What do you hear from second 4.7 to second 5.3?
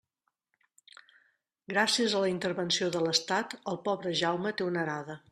arada.